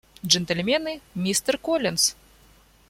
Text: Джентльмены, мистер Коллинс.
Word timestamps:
Джентльмены, 0.25 0.99
мистер 1.13 1.59
Коллинс. 1.59 2.15